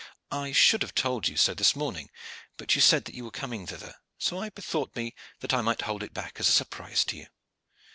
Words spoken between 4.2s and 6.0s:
I bethought me that I might